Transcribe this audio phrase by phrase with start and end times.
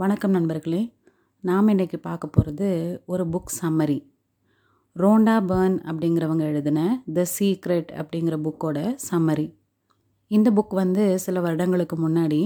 [0.00, 0.80] வணக்கம் நண்பர்களே
[1.44, 2.68] நாம் இன்றைக்கி பார்க்க போகிறது
[3.04, 3.96] ஒரு புக் சம்மரி
[4.96, 8.78] ரோண்டா பர்ன் அப்படிங்கிறவங்க எழுதின த சீக்ரெட் அப்படிங்கிற புக்கோட
[9.10, 9.46] சம்மரி
[10.30, 12.40] இந்த புக் வந்து சில வருடங்களுக்கு முன்னாடி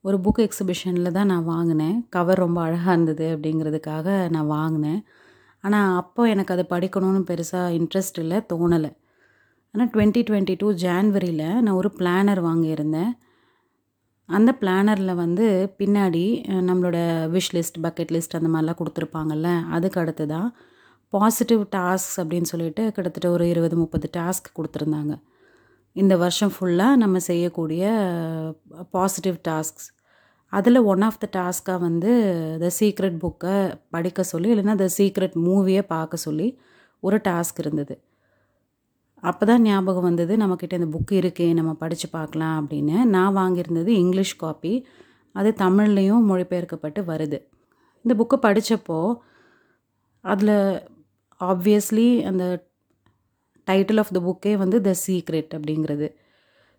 [0.00, 2.06] ஒரு புக் எக்ஸிபிஷனில் தான் நான் வாங்கினேன்.
[2.08, 5.00] கவர் ரொம்ப அழகாக இருந்தது அப்படிங்கிறதுக்காக நான் வாங்கினேன்.
[5.64, 8.92] ஆனால் அப்போ எனக்கு அது படிக்கணும்னு பெருசாக இன்ட்ரெஸ்ட் இல்லை தோணலை.
[9.74, 13.12] ஆனால் டுவெண்ட்டி டுவெண்ட்டி டூ ஜான்வரியில் நான் ஒரு பிளானர் வாங்கியிருந்தேன்.
[14.28, 16.24] அந்த பிளானரில் வந்து பின்னாடி
[16.68, 16.98] நம்மளோட
[17.34, 20.56] விஷ் லிஸ்ட் பக்கெட் லிஸ்ட் அந்த மாதிரிலாம் கொடுத்துருப்பாங்கல்ல அதுக்கு அடுத்து தான்
[21.08, 25.14] பாசிட்டிவ் டாஸ்க் அப்படின்னு சொல்லிட்டு கிட்டத்தட்ட ஒரு இருபது முப்பது டாஸ்க் கொடுத்துருந்தாங்க.
[25.92, 27.84] இந்த வருஷம் ஃபுல்லாக நம்ம செய்யக்கூடிய
[28.90, 29.86] பாசிட்டிவ் டாஸ்க்ஸ்
[30.52, 32.10] அதில் ஒன் ஆஃப் த டாஸ்க்காக வந்து
[32.60, 33.54] த சீக்ரெட் புக்கை
[33.90, 36.58] படிக்க சொல்லி இல்லைன்னா த சீக்ரெட் மூவியை பார்க்க சொல்லி
[37.00, 37.94] ஒரு டாஸ்க் இருந்தது.
[39.28, 42.96] அப்போ தான் ஞாபகம் வந்தது நம்மக்கிட்ட இந்த புக் இருக்கே நம்ம படித்து பார்க்கலாம் அப்படின்னு.
[43.14, 44.74] நான் வாங்கியிருந்தது இங்கிலீஷ் காப்பி
[45.34, 47.38] அது தமிழ்லேயும் மொழிபெயர்க்கப்பட்டு வருது.
[48.04, 48.98] இந்த புக்கை படித்தப்போ
[50.24, 50.56] அதில்
[51.40, 52.44] ஆப்வியஸ்லி அந்த
[53.68, 56.08] டைட்டில் ஆஃப் த புக்கே வந்து த சீக்ரெட் அப்படிங்கிறது.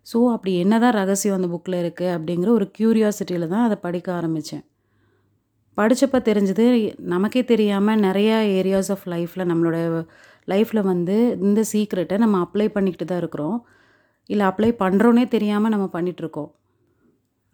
[0.06, 4.64] ஸோ அப்படி என்னதான் ரகசியம் அந்த புக்கில் இருக்குது அப்படிங்கிற ஒரு க்யூரியாசிட்டியில் தான் அதை படிக்க ஆரம்பித்தேன்
[5.78, 6.64] படித்தப்போ தெரிஞ்சது
[7.12, 9.76] நமக்கே தெரியாமல் நிறையா ஏரியாஸ் ஆஃப் லைஃப்பில் நம்மளோட
[10.52, 13.58] லைஃப்பில் வந்து இந்த சீக்ரெட்டை நம்ம அப்ளை பண்ணிக்கிட்டு தான் இருக்கிறோம்.
[14.30, 16.50] இல்லை அப்ளை பண்ணுறோன்னே தெரியாமல் நம்ம பண்ணிகிட்ருக்கோம்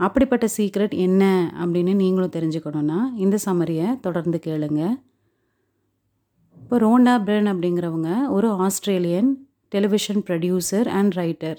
[0.00, 1.24] அப்படிப்பட்ட சீக்ரெட் என்ன
[1.62, 4.82] அப்படின்னு நீங்களும் தெரிஞ்சுக்கணுன்னா இந்த சம்மரியை தொடர்ந்து கேளுங்க.
[6.56, 9.30] இப்போ ரோண்டா பிரன் அப்படிங்கிறவங்க ஒரு Australian
[9.74, 11.58] television producer and writer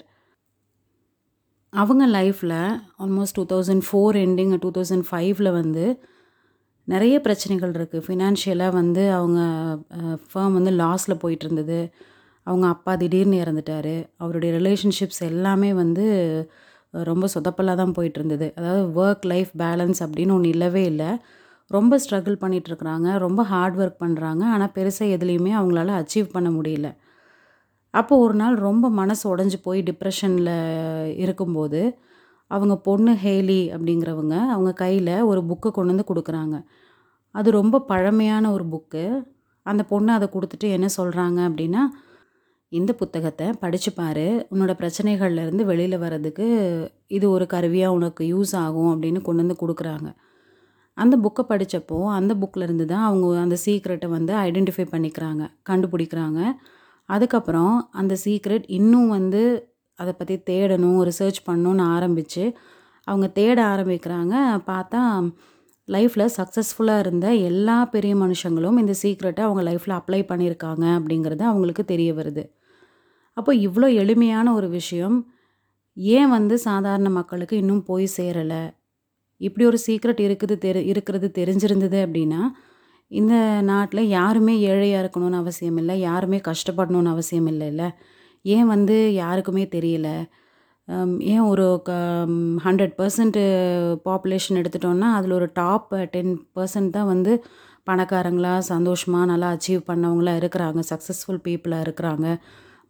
[1.72, 2.58] அவங்க லைஃப்பில்
[3.04, 5.84] almost two thousand four ending two thousand ஃபைவ்ல வந்து
[6.88, 9.40] நிறைய பிரச்சனைகள் இருக்குது ஃபினான்ஷியலாக வந்து அவங்க
[10.26, 11.78] ஃபேம் வந்து லாஸில் போயிட்டு இருந்தது
[12.46, 13.94] அவங்க அப்பா திடீர்னு இறந்துட்டார்.
[14.22, 16.04] அவருடைய ரிலேஷன்ஷிப்ஸ் எல்லாமே வந்து
[16.92, 21.10] ரொம்ப சொதப்பலாக தான் போயிட்டு இருந்தது அதாவது ஒர்க் லைஃப் பேலன்ஸ் அப்படின்னு ஒன்று இல்லவே இல்லை.
[21.70, 26.88] ரொம்ப ஸ்ட்ரகிள் பண்ணிகிட்ருக்குறாங்க ரொம்ப ஹார்ட் ஒர்க் பண்ணுறாங்க ஆனால் பெருசாக எதுலேயுமே அவங்களால அச்சீவ் பண்ண முடியல.
[27.94, 30.54] அப்போ ஒரு நாள் ரொம்ப மனசு உடஞ்சி போய் டிப்ரெஷனில்
[31.24, 31.80] இருக்கும்போது
[32.50, 36.56] அவங்க பொண்ணு ஹேலி அப்படிங்கிறவங்க அவங்க கையில் ஒரு புக்கை கொண்டு வந்து கொடுக்குறாங்க.
[37.38, 39.04] அது ரொம்ப பழமையான ஒரு புக்கு.
[39.66, 41.82] அந்த பொண்ணு அதை கொடுத்துட்டு என்ன சொல்கிறாங்க அப்படின்னா
[42.72, 44.26] இந்த புத்தகத்தை படித்து பாரு.
[44.52, 46.46] உன்னோட பிரச்சனைகள்லேருந்து வெளியில் வர்றதுக்கு
[47.16, 50.08] இது ஒரு கருவியாக உனக்கு யூஸ் ஆகும் அப்படின்னு கொண்டு வந்து கொடுக்குறாங்க.
[50.96, 56.40] அந்த புக்கை படித்தப்போ அந்த புக்கிலேருந்து தான் அவங்க அந்த சீக்ரெட்டை வந்து ஐடென்டிஃபை பண்ணிக்கிறாங்க கண்டுபிடிக்கிறாங்க.
[57.08, 59.42] அதுக்கப்புறம் அந்த சீக்ரெட் இன்னும் வந்து
[59.98, 62.44] அதை பற்றி தேடணும் ரிசர்ச் பண்ணணும்னு ஆரம்பித்து
[63.08, 64.34] அவங்க தேட ஆரம்பிக்கிறாங்க.
[64.70, 65.02] பார்த்தா
[65.88, 72.14] லைஃப்பில் சக்ஸஸ்ஃபுல்லாக இருந்த எல்லா பெரிய மனுஷங்களும் இந்த சீக்ரெட்டை அவங்க லைஃப்பில் அப்ளை பண்ணியிருக்காங்க அப்படிங்கிறது அவங்களுக்கு தெரிய
[72.14, 72.44] வருது.
[73.36, 75.16] அப்போ இவ்வளோ எளிமையான ஒரு விஷயம்
[75.96, 78.62] ஏன் வந்து சாதாரண மக்களுக்கு இன்னும் போய் சேரலை?
[79.40, 82.42] இப்படி ஒரு சீக்ரெட் இருக்குது தெரி இருக்கிறது தெரிஞ்சிருந்தது அப்படின்னா
[83.10, 87.84] இந்த நாட்டில் யாருமே ஏழையாக இருக்கணும்னு அவசியம் இல்லை யாருமே கஷ்டப்படணும்னு அவசியம் இல்லைல்ல
[88.44, 90.08] ஏன் வந்து யாருக்குமே தெரியல?
[91.34, 91.92] ஏன் ஒரு க
[92.64, 93.38] ஹண்ட்ரட் பர்சன்ட்
[94.08, 97.32] பாப்புலேஷன் எடுத்துட்டோன்னா அதில் ஒரு டாப் டென் பர்சன்ட் தான் வந்து
[97.88, 102.26] பணக்காரங்களாக சந்தோஷமாக நல்லா அச்சீவ் பண்ணவங்களா இருக்கிறாங்க சக்ஸஸ்ஃபுல் பீப்புளாக இருக்கிறாங்க.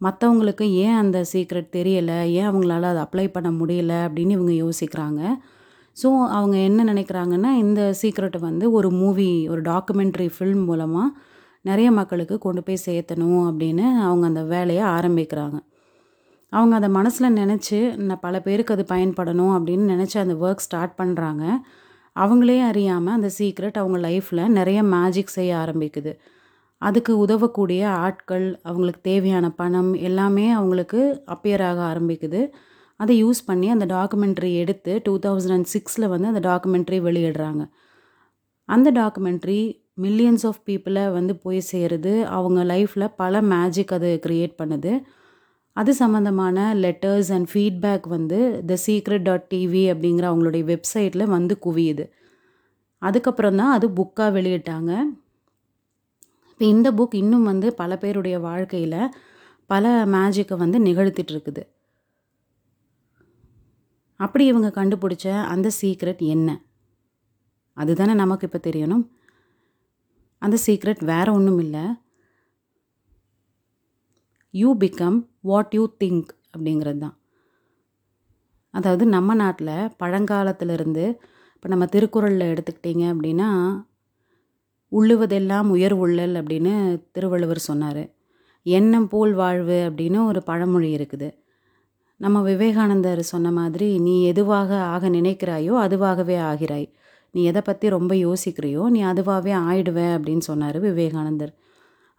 [0.01, 2.19] மற்றவங்களுக்கு ஏன் அந்த சீக்ரெட் தெரியலை?
[2.39, 3.93] ஏன் அவங்களால அதை அப்ளை பண்ண முடியல?
[4.07, 5.21] அப்படின்னு இவங்க யோசிக்கிறாங்க.
[5.97, 6.09] ஸோ
[6.39, 11.15] அவங்க என்ன நினைக்கிறாங்கன்னா இந்த சீக்ரெட்டை வந்து ஒரு மூவி ஒரு டாக்குமெண்ட்ரி ஃபில்ம் மூலமாக
[11.65, 15.59] நிறைய மக்களுக்கு கொண்டு போய் சேர்த்தணும் அப்படின்னு அவங்க அந்த வேலையை ஆரம்பிக்கிறாங்க.
[16.49, 21.45] அவங்க அதை மனசில் நினச்சி நான் பல பேருக்கு அது பயன்படணும் அப்படின்னு நினச்சி அந்த ஒர்க் ஸ்டார்ட் பண்ணுறாங்க
[22.17, 26.17] அவங்களே அறியாமல் அந்த சீக்ரெட் அவங்க லைஃப்பில் நிறைய மேஜிக் செய்ய ஆரம்பிக்குது.
[26.79, 32.51] அதுக்கு உதவக்கூடிய ஆட்கள் அவங்களுக்கு தேவையான பணம் எல்லாமே அவங்களுக்கு அப்பியர் ஆக ஆரம்பிக்குது.
[32.97, 37.69] அதை யூஸ் பண்ணி அந்த டாக்குமெண்ட்ரி எடுத்து டூ தௌசண்ட் அண்ட் சிக்ஸில் வந்து அந்த டாக்குமெண்ட்ரி வெளியிடுறாங்க.
[38.65, 42.23] அந்த டாக்குமெண்ட்ரி மில்லியன்ஸ் ஆஃப் பீப்புளை வந்து போய் சேருது.
[42.23, 45.03] அவங்க லைஃப்பில் பல மேஜிக் அது க்ரியேட் பண்ணுது.
[45.77, 48.39] அது சம்மந்தமான லெட்டர்ஸ் அண்ட் ஃபீட்பேக் வந்து
[48.71, 52.05] த சீக்ரெட் டாட் டிவி அப்படிங்கிற அவங்களுடைய வெப்சைட்டில் வந்து குவியுது.
[53.03, 54.93] அதுக்கப்புறம் தான் அது புக்காக வெளியிட்டாங்க.
[56.51, 59.01] இப்போ இந்த புக் இன்னும் வந்து பல பேருடைய வாழ்க்கையில்
[59.71, 59.85] பல
[60.15, 61.63] மேஜிக்கை வந்து நிகழ்த்திட்டுருக்குது
[64.21, 66.51] அப்படி இவங்க கண்டுபிடிச்ச அந்த சீக்ரெட் என்ன?
[67.77, 69.05] அதுதானே நமக்கு இப்போ தெரியணும்.
[70.43, 71.85] அந்த சீக்ரெட் வேறு ஒன்றும் இல்லை
[74.61, 75.19] you become
[75.51, 77.17] what you think அப்படிங்கிறது தான்.
[78.75, 81.05] அதாவது நம்ம நாட்டில் பழங்காலத்திலிருந்து
[81.55, 83.49] இப்போ நம்ம திருக்குறளில் எடுத்துக்கிட்டிங்க அப்படின்னா
[84.93, 86.75] உள்ளுவதெல்லாம் உயர் உள்ளல் அப்படின்னு
[87.15, 88.03] திருவள்ளுவர் சொன்னார்.
[88.67, 91.29] எண்ணம் போல் வாழ்வு அப்படின்னு ஒரு பழமொழி இருக்குது.
[92.21, 96.87] நம்ம விவேகானந்தர் சொன்ன மாதிரி நீ எதுவாக ஆக நினைக்கிறாயோ அதுவாகவே ஆகிறாய்.
[97.35, 101.53] நீ எதை பற்றி ரொம்ப யோசிக்கிறியோ நீ அதுவாகவே ஆயிடுவே அப்படின்னு சொன்னார் விவேகானந்தர்.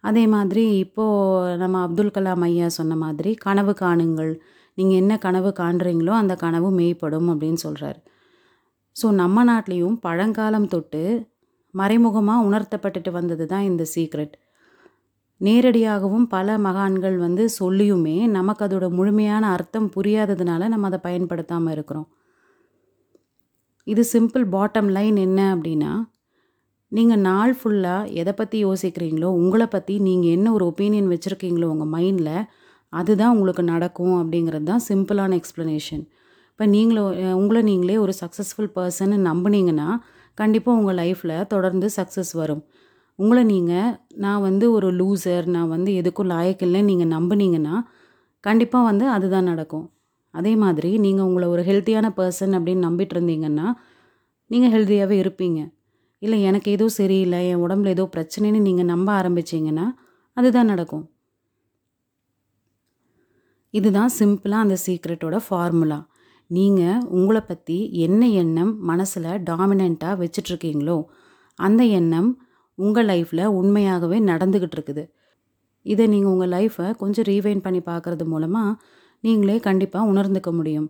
[0.04, 4.32] அதே மாதிரி இப்போது நம்ம அப்துல் கலாம் ஐயா சொன்ன மாதிரி கனவு காணுங்கள்.
[4.78, 7.98] நீங்கள் என்ன கனவு காண்றீங்களோ அந்த கனவு மெய்ப்படும் அப்படின்னு சொல்கிறார்
[8.96, 11.02] ஸோ நம்ம நாட்டிலையும் பழங்காலம் தொட்டு
[11.74, 14.36] மறைமுகமாக உணர்த்தப்பட்டுட்டு வந்தது தான் இந்த சீக்ரெட்
[15.40, 22.08] நேரடியாகவும் பல மகான்கள் வந்து சொல்லியுமே நமக்கு அதோட முழுமையான அர்த்தம் புரியாததுனால நம்ம அதை பயன்படுத்தாமல் இருக்கிறோம்.
[23.86, 25.92] இது சிம்பிள் பாட்டம் லைன் என்ன அப்படின்னா
[26.92, 32.36] நீங்கள் நாள் ஃபுல்லாக எதை பற்றி யோசிக்கிறீங்களோ உங்களை பற்றி நீங்கள் என்ன ஒரு ஒப்பீனியன் வச்சுருக்கீங்களோ உங்கள் மைண்டில்
[32.92, 36.04] அதுதான் உங்களுக்கு நடக்கும் அப்படிங்கிறது தான் சிம்பிளான எக்ஸ்ப்ளனேஷன்
[36.50, 39.88] இப்போ நீங்களும் உங்களை நீங்களே ஒரு சக்ஸஸ்ஃபுல் பர்சன் நம்புனீங்கன்னா
[40.38, 42.62] கண்டிப்பாக உங்கள் லைஃப்பில் தொடர்ந்து சக்ஸஸ் வரும்.
[43.18, 43.92] உங்களை நீங்கள்
[44.24, 47.76] நான் வந்து ஒரு லூசர் நான் வந்து எதுக்கும் லாயக்கில்லைன்னு நீங்கள் நம்புனீங்கன்னா
[48.44, 49.86] கண்டிப்பாக வந்து அதுதான் நடக்கும்.
[50.34, 53.66] அதே மாதிரி நீங்கள் உங்களை ஒரு ஹெல்த்தியான பர்சன் அப்படின்னு நம்பிட்டு இருந்தீங்கன்னா
[54.50, 55.60] நீங்கள் ஹெல்த்தியாகவே இருப்பீங்க.
[56.22, 57.40] இல்லை எனக்கு ஏதோ சரியில்லை.
[57.50, 59.86] என் உடம்புல ஏதோ பிரச்சனைன்னு நீங்கள் நம்ப ஆரம்பிச்சிங்கன்னா
[60.36, 61.04] அதுதான் நடக்கும்.
[63.74, 66.00] இதுதான் சிம்பிளாக அந்த சீக்ரெட்டோட ஃபார்முலா.
[66.50, 70.98] நீங்கள் உங்களை பற்றி என்ன எண்ணம் மனசில் டாமினண்ட்டாக வச்சிட்ருக்கீங்களோ
[71.58, 72.30] அந்த எண்ணம்
[72.78, 75.04] உங்கள் லைஃப்பில் உண்மையாகவே நடந்துக்கிட்டு இருக்குது
[75.86, 78.78] இதை நீங்கள் உங்கள் லைஃப்பை கொஞ்சம் ரீவைன் பண்ணி பார்க்குறது மூலமாக
[79.24, 80.88] நீங்களே கண்டிப்பாக உணர்ந்துக்க முடியும்.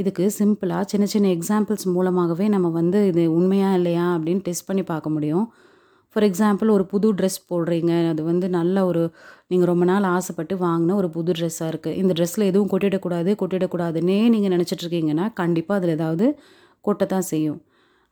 [0.00, 5.14] இதுக்கு சிம்பிளாக சின்ன சின்ன எக்ஸாம்பிள்ஸ் மூலமாகவே நம்ம வந்து இது உண்மையா இல்லையா அப்படின்னு டெஸ்ட் பண்ணி பார்க்க
[5.16, 5.46] முடியும்.
[6.16, 7.92] ஃபார் எக்ஸாம்பிள் ஒரு புது ட்ரெஸ் போடுறீங்க.
[8.12, 9.02] அது வந்து நல்ல ஒரு
[9.50, 14.54] நீங்கள் ரொம்ப நாள் ஆசைப்பட்டு வாங்கின ஒரு புது ட்ரெஸ்ஸாக இருக்குது இந்த ட்ரெஸ்ஸில் எதுவும் கொட்டிடக்கூடாது கொட்டிடக்கூடாதுன்னே நீங்கள்
[14.54, 16.26] நினச்சிட்ருக்கீங்கன்னா கண்டிப்பாக அதில் ஏதாவது
[16.88, 17.58] கொட்டத்தான் செய்யும்.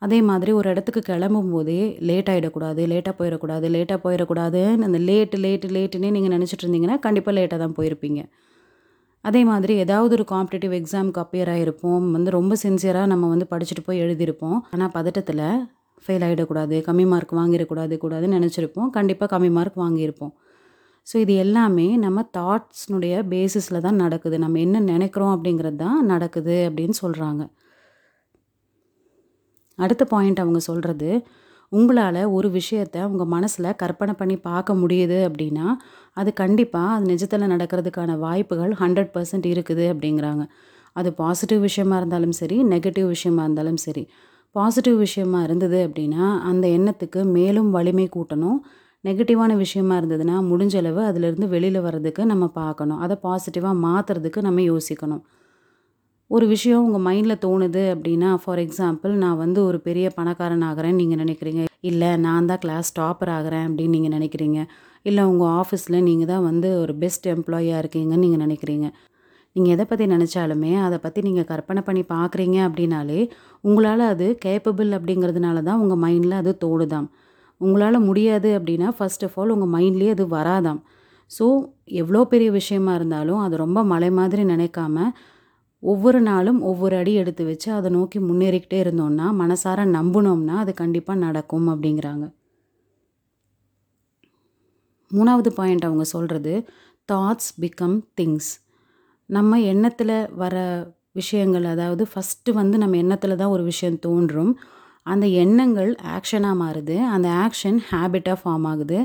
[0.02, 5.68] அதே மாதிரி ஒரு இடத்துக்கு கிளம்பும் போதே லேட் ஆகிடக்கூடாது லேட்டாக போயிடக்கூடாது லேட்டாக போயிடக்கூடாதுன்னு அந்த லேட்டு லேட்டு
[5.76, 8.22] லேட்டுன்னே நீங்கள் நினச்சிட்டு இருந்தீங்கன்னா கண்டிப்பாக லேட்டாக தான் போயிருப்பீங்க.
[9.28, 14.02] அதே மாதிரி ஏதாவது ஒரு காம்படிட்டிவ் எக்ஸாமுக்கு அப்பியர் ஆகிருப்போம் வந்து ரொம்ப சின்சியராக நம்ம வந்து படிச்சுட்டு போய்
[14.05, 14.58] எழுதியிருப்போம்.
[14.73, 15.46] ஆனால் பதட்டத்தில்
[16.05, 18.90] ஃபெயில் ஆகிடக்கூடாது கம்மி மார்க் வாங்கிடக்கூடாது கூடாதுன்னு நினச்சிருப்போம்.
[18.96, 20.32] கண்டிப்பாக கம்மி மார்க் வாங்கியிருப்போம்.
[21.06, 24.37] ஸோ இது எல்லாமே நம்ம தாட்ஸ்னுடைய பேசிஸில் தான் நடக்குது.
[24.44, 27.43] நம்ம என்ன நினைக்கிறோம் அப்படிங்கிறது தான் நடக்குது அப்படின்னு சொல்கிறாங்க
[29.79, 31.11] அடுத்த பாயிண்ட் அவங்க சொல்கிறது
[31.68, 35.66] உங்களால் ஒரு விஷயத்த உங்கள் மனசில் கற்பனை பண்ணி பார்க்க முடியுது அப்படின்னா
[36.12, 40.44] அது கண்டிப்பாக அது நிஜத்தில் நடக்கிறதுக்கான வாய்ப்புகள் ஹண்ட்ரட் பர்சன்ட் இருக்குது அப்படிங்கிறாங்க.
[40.92, 44.08] அது பாசிட்டிவ் விஷயமா இருந்தாலும் சரி நெகட்டிவ் விஷயமா இருந்தாலும் சரி.
[44.52, 48.58] பாசிட்டிவ் விஷயமா இருந்தது அப்படின்னா அந்த எண்ணத்துக்கு மேலும் வலிமை கூட்டணும்.
[49.04, 52.98] நெகட்டிவான விஷயமா இருந்ததுன்னா முடிஞ்சளவு அதிலிருந்து வெளியில் வர்றதுக்கு நம்ம பார்க்கணும்.
[52.98, 55.22] அதை பாசிட்டிவாக மாற்றுறதுக்கு நம்ம யோசிக்கணும்.
[56.31, 61.20] ஒரு விஷயம் உங்கள் மைண்டில் தோணுது அப்படின்னா ஃபார் எக்ஸாம்பிள் நான் வந்து ஒரு பெரிய பணக்காரன் ஆகிறேன்னு நீங்கள்
[61.23, 61.62] நினைக்கிறீங்க.
[61.90, 64.61] இல்லை நான் தான் கிளாஸ் டாப்பர் ஆகிறேன் அப்படின்னு நீங்கள் நினைக்கிறீங்க.
[65.08, 68.88] இல்லை உங்கள் ஆஃபீஸில் நீங்கள் தான் வந்து ஒரு பெஸ்ட் எம்ப்ளாயியாக இருக்கீங்கன்னு நீங்கள் நினைக்கிறீங்க.
[69.56, 73.20] நீங்கள் எதை பற்றி நினச்சாலுமே அதை பற்றி நீங்கள் கற்பனை பண்ணி பார்க்குறீங்க அப்படின்னாலே
[73.64, 77.08] உங்களால் அது கேப்பபிள் அப்படிங்கிறதுனால தான் உங்கள் மைண்டில் அது தோணுதாம்.
[77.61, 80.82] உங்களால் முடியாது அப்படின்னா ஃபர்ஸ்ட் ஆஃப் ஆல் உங்கள் மைண்ட்லேயே அது வராதாம்.
[81.31, 81.46] ஸோ
[82.02, 85.06] எவ்வளோ பெரிய விஷயமா இருந்தாலும் அது ரொம்ப மலை மாதிரி நினைக்காம
[85.92, 91.68] ஒவ்வொரு நாளும் ஒவ்வொரு அடி எடுத்து வச்சு அதை நோக்கி முன்னேறிக்கிட்டே இருந்தோம்னா மனசார நம்பினோம்னா அது கண்டிப்பாக நடக்கும்
[91.72, 92.24] அப்படிங்கிறாங்க.
[95.10, 96.54] மூணாவது பாயிண்ட் அவங்க சொல்கிறது
[97.12, 98.52] தாட்ஸ் பிகம் திங்ஸ்
[99.30, 100.56] நம்ம எண்ணத்தில் வர
[101.12, 104.52] விஷயங்கள் அதாவது ஃபஸ்ட்டு வந்து நம்ம எண்ணத்தில் தான் ஒரு விஷயம் தோன்றும்.
[105.06, 106.96] அந்த எண்ணங்கள் ஆக்ஷனாக மாறுது.
[107.14, 108.98] அந்த ஆக்ஷன் ஹேபிட்டாக ஃபார்ம் ஆகுது.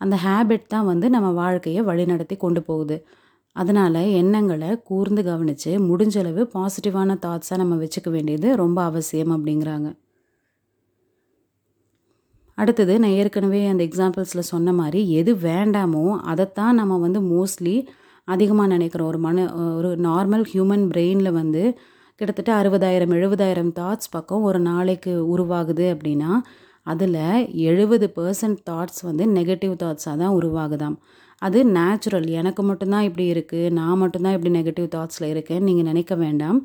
[0.00, 2.96] அந்த ஹேபிட் தான் வந்து நம்ம வாழ்க்கையை வழிநடத்தி கொண்டு போகுது.
[3.56, 9.88] அதனால் எண்ணங்களை கூர்ந்து கவனித்து முடிஞ்சளவு பாசிட்டிவான தாட்ஸாக நம்ம வச்சுக்க வேண்டியது ரொம்ப அவசியம் அப்படிங்கிறாங்க.
[12.58, 17.76] அடுத்தது நான் ஏற்கனவே அந்த எக்ஸாம்பிள்ஸில் சொன்ன மாதிரி எது வேண்டாமோ அதைத்தான் நம்ம வந்து மோஸ்ட்லி
[18.28, 19.08] அதிகமாக நினைக்கிறோம்.
[19.12, 19.44] ஒரு மன
[19.78, 21.62] ஒரு நார்மல் ஹியூமன் பிரெயினில் வந்து
[22.20, 26.32] கிட்டத்தட்ட அறுபதாயிரம் எழுபதாயிரம் தாட்ஸ் பக்கம் ஒரு நாளைக்கு உருவாகுது அப்படின்னா
[26.86, 27.20] அதில்
[27.70, 30.96] எழுபது பர்சன்ட் தாட்ஸ் வந்து நெகட்டிவ் தாட்ஸாக தான் உருவாகுதாம்.
[31.46, 36.58] அது நேச்சுரல் எனக்கு மட்டும்தான் இப்படி இருக்குது நான் மட்டும்தான் இப்படி நெகட்டிவ் தாட்ஸில் இருக்கேன்னு நீங்கள் நினைக்க வேண்டாம்.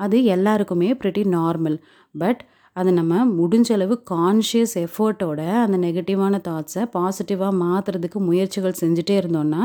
[0.00, 1.76] அது எல்லாருக்குமே ப்ரிட்டி நார்மல்
[2.22, 2.40] பட்
[2.76, 9.62] அதை நம்ம முடிஞ்ச அளவு கான்ஷியஸ் எஃபர்ட்டோட அந்த நெகட்டிவான தாட்ஸை பாசிட்டிவாக மாற்றுறதுக்கு முயற்சிகள் செஞ்சுட்டே இருந்தோம்னா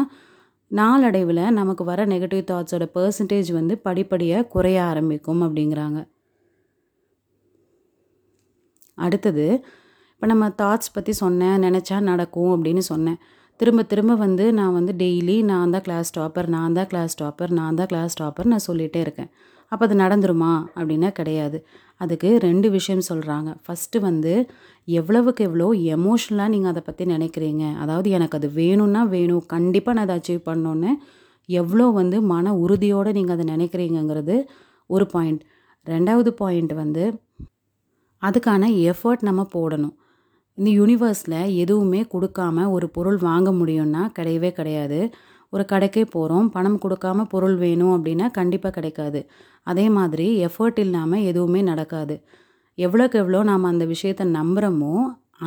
[0.72, 6.00] நாளடைவில் நமக்கு வர நெகட்டிவ் தாட்ஸோட பர்சன்டேஜ் வந்து படிப்படியாக குறைய ஆரம்பிக்கும் அப்படிங்கிறாங்க.
[8.98, 9.46] அடுத்தது
[10.14, 13.20] இப்போ நம்ம தாட்ஸ் பற்றி சொன்னேன் நினச்சா நடக்கும் அப்படின்னு சொன்னேன்.
[13.62, 17.76] திரும்ப திரும்ப வந்து நான் வந்து டெய்லி நான் தான் கிளாஸ் டாப்பர் நான் தான் கிளாஸ் டாப்பர் நான்
[17.80, 19.30] தான் கிளாஸ் டாப்பர் நான் சொல்லிகிட்டே இருக்கேன்.
[19.72, 20.54] அப்போ அது நடந்துருமா?
[20.78, 21.58] அப்படின்னா கிடையாது.
[22.02, 24.34] அதுக்கு ரெண்டு விஷயம் சொல்கிறாங்க ஃபஸ்ட்டு வந்து
[24.88, 27.64] எவ்வளவுக்கு எவ்வளோ எமோஷ்னலாக நீங்கள் அதை பற்றி நினைக்கிறீங்க?
[27.84, 29.46] அதாவது எனக்கு அது வேணும்னா வேணும்.
[29.54, 30.92] கண்டிப்பாக நான் அதை அச்சீவ் பண்ணோன்னு
[31.50, 34.38] எவ்வளோ வந்து மன உறுதியோடு நீங்கள் அதை நினைக்கிறீங்கங்கிறது
[34.90, 35.44] ஒரு பாயிண்ட்
[35.88, 37.06] ரெண்டாவது பாயிண்ட் வந்து
[38.24, 39.96] அதுக்கான எஃபர்ட் நம்ம போடணும்.
[40.62, 45.00] இந்த யூனிவர்ஸில் எதுவுமே கொடுக்காம ஒரு பொருள் வாங்க முடியும்னா கிடையவே கிடையாது.
[45.54, 49.20] ஒரு கடைக்கே போகிறோம் பணம் கொடுக்காம பொருள் வேணும் அப்படின்னா கண்டிப்பாக கிடைக்காது.
[49.64, 52.16] அதே மாதிரி எஃபர்ட் இல்லாமல் எதுவுமே நடக்காது.
[52.78, 54.94] எவ்வளோக்கு எவ்வளோ நாம் அந்த விஷயத்தை நம்புகிறோமோ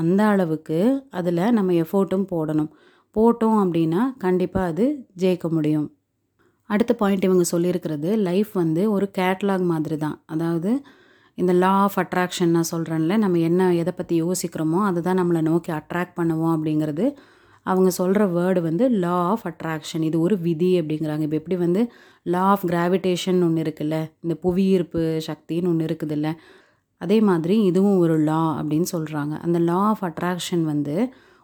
[0.01, 0.81] அந்த அளவுக்கு
[1.19, 2.71] அதில் நம்ம எஃபோர்ட்டும் போடணும்.
[3.17, 4.87] போட்டோம் அப்படின்னா கண்டிப்பாக அது
[5.23, 5.89] ஜெயிக்க முடியும்.
[6.71, 10.19] அடுத்த பாயிண்ட் இவங்க சொல்லியிருக்கிறது லைஃப் வந்து ஒரு கேட்லாக் மாதிரி தான்.
[10.27, 10.73] அதாவது
[11.35, 16.17] இந்த லா ஆஃப் அட்ராக்ஷன் நான் சொல்கிறேன்ல நம்ம என்ன எதை பற்றி யோசிக்கிறோமோ அதுதான் நம்மளை நோக்கி அட்ராக்ட்
[16.21, 17.07] பண்ணுவோம் அப்படிங்கிறது.
[17.63, 21.25] அவங்க சொல்கிற வேர்டு வந்து லா ஆஃப் அட்ராக்ஷன் இது ஒரு விதி அப்படிங்கிறாங்க.
[21.27, 21.83] இப்போ எப்படி வந்து
[22.23, 26.31] லா ஆஃப் கிராவிடேஷன் ஒன்று இருக்குல்ல இந்த புவியீர்ப்பு சக்தின்னு ஒன்று இருக்குதுல்ல
[27.01, 30.97] அதே மாதிரி இதுவும் ஒரு லா அப்படின்னு சொல்கிறாங்க அந்த லா ஆஃப் அட்ராக்ஷன் வந்து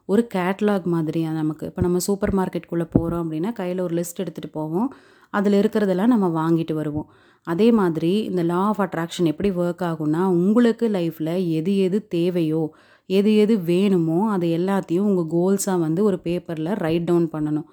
[0.04, 1.66] ஒரு கேட்லாக் மாதிரி நமக்கு.
[1.66, 4.88] இப்போ நம்ம சூப்பர் மார்க்கெட்டுக்குள்ளே போகிறோம் அப்படின்னா கையில் ஒரு லிஸ்ட் எடுத்துகிட்டு போவோம்.
[5.30, 7.08] அதில் இருக்கிறதெல்லாம் நம்ம வாங்கிட்டு வருவோம்.
[7.46, 12.62] அதே மாதிரி இந்த லா ஆஃப் அட்ராக்ஷன் எப்படி ஒர்க் ஆகும்னா உங்களுக்கு லைஃப்பில் எது எது தேவையோ
[13.10, 17.68] எது எது வேணுமோ அது எல்லாத்தையும் உங்கள் கோல்ஸாக வந்து ஒரு பேப்பரில் ரைட் டவுன் பண்ணணும்.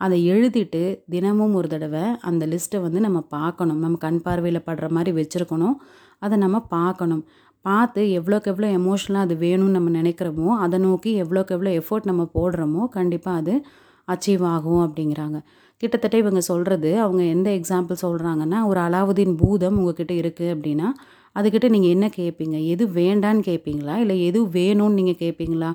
[0.00, 3.78] அதை எழுதிட்டு தினமும் ஒரு தடவை அந்த லிஸ்ட்டை வந்து நம்ம பார்க்கணும்.
[3.78, 5.76] நம்ம கண் பார்வையில் படுற மாதிரி வச்சுருக்கணும்.
[6.18, 7.22] அதை நம்ம பார்க்கணும்.
[7.64, 12.84] பார்த்து எவ்வளோக்கு எவ்வளோ எமோஷனலாக அது வேணும்னு நம்ம நினைக்கிறோமோ அதை நோக்கி எவ்வளோக்கு எவ்வளோ எஃபோர்ட் நம்ம போடுறோமோ
[12.88, 13.54] கண்டிப்பாக அது
[14.08, 15.38] அச்சீவ் ஆகும் அப்படிங்கிறாங்க.
[15.80, 20.88] கிட்டத்தட்ட இவங்க சொல்கிறது அவங்க எந்த எக்ஸாம்பிள் சொல்கிறாங்கன்னா ஒரு அலாவுதீன் பூதம் உங்ககிட்ட இருக்குது அப்படின்னா
[21.36, 25.70] அதுக்கிட்ட நீங்கள் என்ன கேட்பீங்க எது வேண்டான்னு கேட்பீங்களா இல்லை எது வேணும்னு நீங்கள் கேட்பீங்களா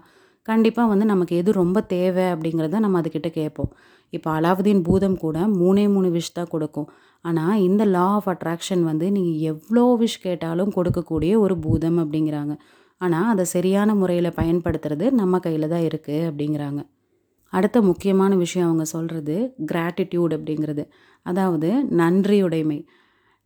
[0.48, 3.72] கண்டிப்பாக வந்து நமக்கு எது ரொம்ப தேவை அப்படிங்கிறத நம்ம அதுக்கிட்ட கேட்போம்
[4.14, 6.90] இப்போ அலாவுதீன் பூதம் கூட மூணே மூணு விஷ் தான் கொடுக்கும்.
[7.26, 12.54] ஆனால் இந்த லா ஆஃப் அட்ராக்ஷன் வந்து நீங்கள் எவ்வளோ விஷ் கேட்டாலும் கொடுக்கக்கூடிய ஒரு பூதம் அப்படிங்கிறாங்க.
[13.02, 16.82] ஆனால் அதை சரியான முறையில் பயன்படுத்துறது நம்ம கையில் தான் இருக்குது அப்படிங்கிறாங்க.
[17.56, 19.36] அடுத்த முக்கியமான விஷயம் அவங்க சொல்கிறது
[19.72, 20.84] கிராட்டிடியூட் அப்படிங்கிறது.
[21.26, 21.70] அதாவது
[22.02, 22.80] நன்றியுடைமை.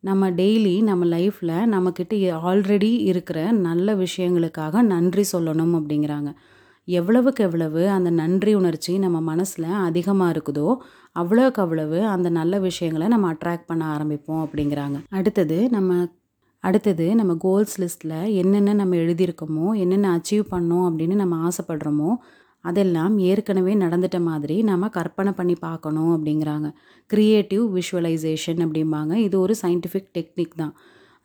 [0.04, 2.14] நம்ம டெய்லி நம்ம லைஃப்பில் நம்மக்கிட்ட
[2.50, 6.30] ஆல்ரெடி இருக்கிற நல்ல விஷயங்களுக்காக நன்றி சொல்லணும் அப்படிங்கிறாங்க.
[6.88, 10.70] எவ்வளவுக்கு எவ்வளவு அந்த நன்றி உணர்ச்சி நம்ம மனசில் அதிகமாக இருக்குதோ
[11.16, 14.98] அவ்வளோக்கு அவ்வளவு அந்த நல்ல விஷயங்களை நம்ம அட்ராக்ட் பண்ண ஆரம்பிப்போம் அப்படிங்கிறாங்க.
[15.10, 15.92] அடுத்தது நம்ம
[16.64, 22.12] அடுத்தது நம்ம கோல்ஸ் லிஸ்ட்டில் என்னென்ன நம்ம எழுதியிருக்கோமோ என்னென்ன அச்சீவ் பண்ணோம் அப்படின்னு நம்ம ஆசைப்படுறோமோ
[22.66, 26.68] அதெல்லாம் ஏற்கனவே நடந்துட்ட மாதிரி நம்ம கற்பனை பண்ணி பார்க்கணும் அப்படிங்கிறாங்க.
[27.10, 29.14] க்ரியேட்டிவ் விஷுவலைசேஷன் அப்படிம்பாங்க.
[29.28, 30.74] இது ஒரு சயின்டிஃபிக் டெக்னிக் தான்.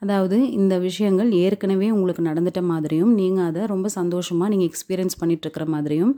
[0.03, 6.15] அதாவது இந்த விஷயங்கள் ஏற்கனவே உங்களுக்கு நடந்துட்ட மாதிரியும் நீங்கள் அதை ரொம்ப சந்தோஷமாக நீங்கள் எக்ஸ்பீரியன்ஸ் பண்ணிகிட்ருக்கிற மாதிரியும்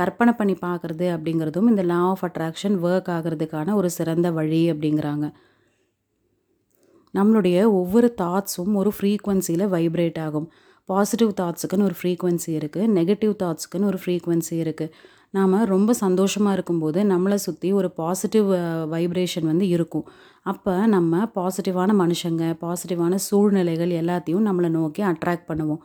[0.00, 5.26] கற்பனை பண்ணி பார்க்குறது அப்படிங்கிறதும் இந்த லா ஆஃப் அட்ராக்ஷன் ஒர்க் ஆகிறதுக்கான ஒரு சிறந்த வழி அப்படிங்கிறாங்க.
[7.14, 10.48] நம்மளுடைய ஒவ்வொரு தாட்ஸும் ஒரு ஃப்ரீக்குவன்சியில் வைப்ரேட் ஆகும்.
[10.90, 14.92] பாசிட்டிவ் தாட்ஸுக்குன்னு ஒரு ஃப்ரீக்குவென்சி இருக்குது நெகட்டிவ் தாட்ஸுக்குன்னு ஒரு ஃப்ரீக்குவன்சி இருக்குது
[15.36, 18.46] நாம் ரொம்ப சந்தோஷமாக இருக்கும்போது நம்மளை சுற்றி ஒரு பாசிட்டிவ்
[18.92, 20.06] வைப்ரேஷன் வந்து இருக்கும்.
[20.52, 25.82] அப்போ நம்ம பாசிட்டிவான மனுஷங்க பாசிட்டிவான சூழ்நிலைகள் எல்லாத்தையும் நம்மளை நோக்கி அட்ராக்ட் பண்ணுவோம்.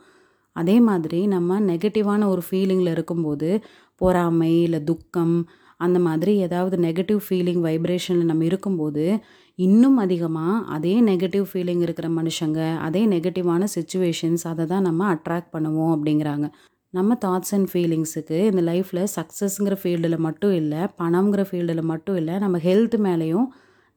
[0.56, 3.50] அதே மாதிரி நம்ம நெகட்டிவான ஒரு ஃபீலிங்கில் இருக்கும்போது
[4.00, 5.36] பொறாமை இல்லை துக்கம்
[5.84, 9.04] அந்த மாதிரி ஏதாவது நெகட்டிவ் ஃபீலிங் வைப்ரேஷனில் நம்ம இருக்கும்போது
[9.58, 15.92] இன்னும் அதிகமாக அதே நெகட்டிவ் ஃபீலிங் இருக்கிற மனுஷங்க அதே நெகட்டிவான சுச்சுவேஷன்ஸ் அதை தான் நம்ம அட்ராக்ட் பண்ணுவோம்
[15.94, 16.46] அப்படிங்கிறாங்க.
[16.90, 22.58] நம்ம தாட்ஸ் அண்ட் ஃபீலிங்ஸுக்கு இந்த லைஃப்பில் சக்ஸஸ்ங்கிற ஃபீல்டில் மட்டும் இல்லை பணம்ங்கிற ஃபீல்டில் மட்டும் இல்லை நம்ம
[22.58, 23.46] ஹெல்த் மேலேயும்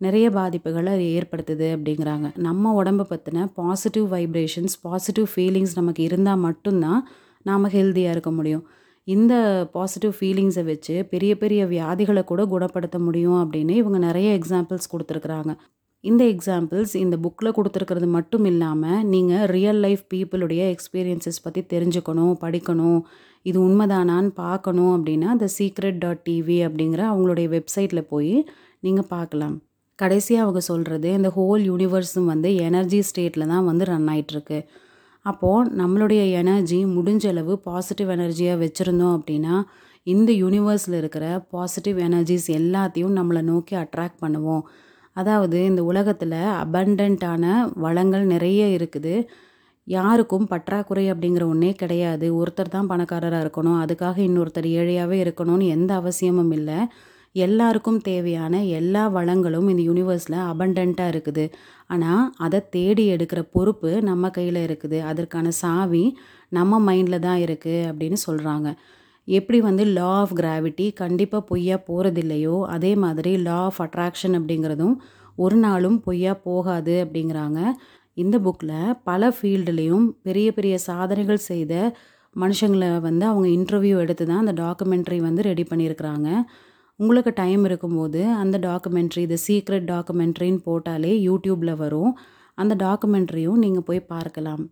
[0.01, 2.27] நிறைய பாதிப்புகளை அது ஏற்படுத்துது அப்படிங்கிறாங்க.
[2.47, 7.01] நம்ம உடம்பை பற்றின பாசிட்டிவ் வைப்ரேஷன்ஸ் பாசிட்டிவ் ஃபீலிங்ஸ் நமக்கு இருந்தால் மட்டும்தான்
[7.49, 8.65] நாம் ஹெல்த்தியாக இருக்க முடியும்.
[9.07, 9.33] இந்த
[9.73, 15.51] பாசிட்டிவ் ஃபீலிங்ஸை வச்சு பெரிய பெரிய வியாதிகளை கூட குணப்படுத்த முடியும் அப்படின்னு இவங்க நிறைய எக்ஸாம்பிள்ஸ் கொடுத்துருக்குறாங்க.
[16.03, 22.99] இந்த எக்ஸாம்பிள்ஸ் இந்த புக்கில் கொடுத்துருக்கிறது மட்டும் இல்லாமல் நீங்கள் ரியல் லைஃப் பீப்புளுடைய எக்ஸ்பீரியன்ஸஸ் பற்றி தெரிஞ்சுக்கணும் படிக்கணும்
[23.45, 28.35] இது உண்மைதானான்னு பார்க்கணும் அப்படின்னா த சீக்ரெட் டாட் டிவி அப்படிங்கிற அவங்களுடைய வெப்சைட்டில் போய்
[28.83, 29.55] நீங்கள் பார்க்கலாம்.
[29.99, 34.59] கடைசியாக அவங்க சொல்கிறது இந்த ஹோல் யூனிவர்ஸும் வந்து எனர்ஜி ஸ்டேட்டில் தான் வந்து ரன் ஆகிட்டுருக்கு
[35.31, 39.55] அப்போது நம்மளுடைய எனர்ஜி முடிஞ்ச அளவு பாசிட்டிவ் எனர்ஜியாக வச்சுருந்தோம் அப்படின்னா
[40.07, 44.63] இந்த யூனிவர்ஸில் இருக்கிற பாசிட்டிவ் எனர்ஜிஸ் எல்லாத்தையும் நம்மளை நோக்கி அட்ராக்ட் பண்ணுவோம்.
[45.15, 47.45] அதாவது இந்த உலகத்தில் அபண்டண்ட்டான
[47.85, 49.15] வளங்கள் நிறைய இருக்குது.
[49.87, 52.27] யாருக்கும் பற்றாக்குறை அப்படிங்கிற ஒன்றே கிடையாது.
[52.39, 53.79] ஒருத்தர் தான் பணக்காரராக இருக்கணும்.
[53.83, 56.79] அதுக்காக இன்னொருத்தர் ஏழையாகவே இருக்கணும்னு எந்த அவசியமும் இல்லை.
[57.45, 61.45] எல்லாருக்கும் தேவையான எல்லா வளங்களும் இந்த யூனிவர்ஸில் அபண்டண்ட்டாக இருக்குது.
[61.93, 64.99] ஆனால் அதை தேடி எடுக்கிற பொறுப்பு நம்ம கையில் இருக்குது.
[65.11, 66.05] அதற்கான சாவி
[66.57, 68.69] நம்ம மைண்டில் தான் இருக்குது அப்படின்னு சொல்கிறாங்க
[69.27, 74.95] எப்படி வந்து லா ஆஃப் கிராவிட்டி கண்டிப்பாக பொய்யா போகிறதில்லையோ அதே மாதிரி லா ஆஃப் அட்ராக்ஷன் அப்படிங்கிறதும்
[75.43, 77.59] ஒரு நாளும் பொய்யா போகாது அப்படிங்கிறாங்க.
[78.23, 81.73] இந்த புக்கில் பல ஃபீல்டுலேயும் பெரிய பெரிய சாதனைகள் செய்த
[82.35, 86.29] மனுஷங்களை வந்து அவங்க இன்டர்வியூ எடுத்து தான் அந்த டாக்குமெண்ட்ரி வந்து ரெடி பண்ணியிருக்கிறாங்க.
[86.99, 92.11] உங்களுக்கு டைம் இருக்கும்போது அந்த டாக்குமெண்ட்ரி இது சீக்ரெட் டாக்குமெண்ட்ரின்னு போட்டாலே யூடியூப்பில் வரும்.
[92.57, 94.63] அந்த டாக்குமெண்ட்ரியும் நீங்கள் போய் பார்க்கலாம்.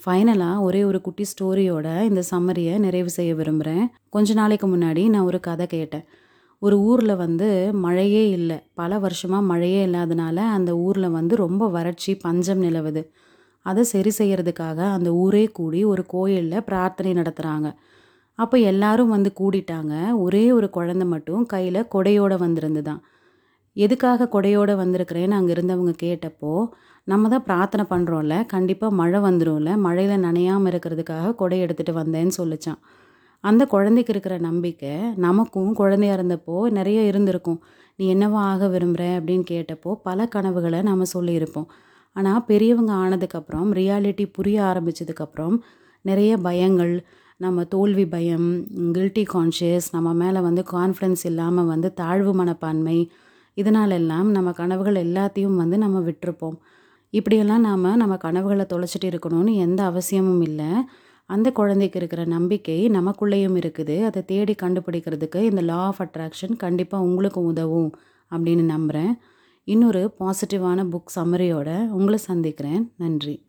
[0.00, 5.40] ஃபைனலாக ஒரே ஒரு குட்டி ஸ்டோரியோட இந்த சம்மரியை நிறைவு செய்ய விரும்புகிறேன் கொஞ்ச நாளைக்கு முன்னாடி நான் ஒரு
[5.40, 6.04] கதை கேட்டேன்.
[6.62, 7.48] ஒரு ஊரில் வந்து
[7.84, 8.58] மழையே இல்லை.
[8.74, 13.02] பல வருஷமாக மழையே இல்லாதனால அந்த ஊரில் வந்து ரொம்ப வறட்சி பஞ்சம் நிலவுது.
[13.66, 17.68] அதை சரி செய்யறதுக்காக அந்த ஊரே கூடி ஒரு கோயிலில் பிரார்த்தனை நடத்துகிறாங்க
[18.38, 19.94] அப்போ எல்லாரும் வந்து கூடிட்டாங்க.
[20.24, 23.00] ஒரே ஒரு குழந்தை மட்டும் கையில் கொடையோடு வந்திருந்துதான்.
[23.76, 26.52] எதுக்காக கொடையோடு வந்திருக்கிறேன்னு அங்கே இருந்தவங்க கேட்டப்போ
[27.06, 32.80] நம்ம தான் பிரார்த்தனை பண்ணுறோம்ல கண்டிப்பாக மழை வந்துடும்ல மழையில் நனையாமல் இருக்கிறதுக்காக கொடை எடுத்துகிட்டு வந்தேன்னு சொல்லிச்சான்
[33.44, 34.92] அந்த குழந்தைக்கு இருக்கிற நம்பிக்கை
[35.24, 37.60] நமக்கும் குழந்தையா இருந்தப்போ நிறைய இருந்திருக்கும்.
[37.98, 41.68] நீ என்னவா ஆக விரும்புகிற அப்படின்னு கேட்டப்போ பல கனவுகளை நாம் சொல்லியிருப்போம்.
[42.16, 45.56] ஆனால் பெரியவங்க ஆனதுக்கப்புறம் ரியாலிட்டி புரிய ஆரம்பித்ததுக்கப்புறம்
[46.04, 46.94] நிறைய பயங்கள்
[47.36, 53.10] நம்ம தோல்வி பயம் கில்ட்டி கான்ஷியஸ் நம்ம மேலே வந்து கான்ஃபிடென்ஸ் இல்லாமல் வந்து தாழ்வு மனப்பான்மை
[53.56, 56.56] இதனாலெல்லாம் நம்ம கனவுகள் எல்லாத்தையும் வந்து நம்ம விட்டுருப்போம்.
[57.10, 60.66] இப்படியெல்லாம் நாம் நம்ம கனவுகளை தொலைச்சிட்டு இருக்கணும்னு எந்த அவசியமும் இல்லை.
[61.24, 64.04] அந்த குழந்தைக்கு இருக்கிற நம்பிக்கை நமக்குள்ளேயும் இருக்குது.
[64.04, 67.92] அதை தேடி கண்டுபிடிக்கிறதுக்கு இந்த லா ஆஃப் அட்ராக்ஷன் கண்டிப்பாக உங்களுக்கும் உதவும்
[68.30, 69.18] அப்படின்னு நம்புகிறேன்
[69.64, 72.92] இன்னொரு பாசிட்டிவான புக் சம்மரியோட உங்களை சந்திக்கிறேன்.
[72.96, 73.46] நன்றி.